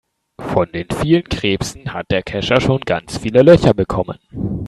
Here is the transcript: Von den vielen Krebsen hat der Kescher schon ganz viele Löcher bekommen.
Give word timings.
Von 0.39 0.67
den 0.71 0.87
vielen 0.89 1.25
Krebsen 1.25 1.93
hat 1.93 2.09
der 2.09 2.23
Kescher 2.23 2.59
schon 2.59 2.79
ganz 2.79 3.19
viele 3.19 3.43
Löcher 3.43 3.75
bekommen. 3.75 4.17